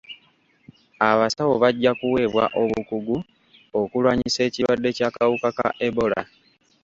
Abasawo 1.09 1.53
bajja 1.63 1.91
kuweebwa 1.99 2.43
obukugu 2.61 3.17
okulwanyisa 3.81 4.39
ekirwadde 4.47 4.89
ky'akawuka 4.97 5.49
ka 5.57 5.67
ebola. 5.87 6.21